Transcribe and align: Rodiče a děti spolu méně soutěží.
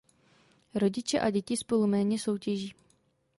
Rodiče 0.75 1.19
a 1.19 1.29
děti 1.29 1.57
spolu 1.57 1.87
méně 1.87 2.19
soutěží. 2.19 2.75